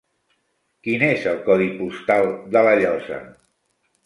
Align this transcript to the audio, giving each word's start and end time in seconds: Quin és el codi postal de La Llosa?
Quin 0.87 1.05
és 1.07 1.27
el 1.33 1.37
codi 1.49 1.67
postal 1.83 2.31
de 2.57 2.65
La 2.71 2.73
Llosa? 2.81 3.21